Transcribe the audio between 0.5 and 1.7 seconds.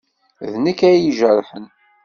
D nekk ay ijerḥen.